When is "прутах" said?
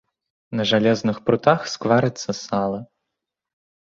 1.27-1.67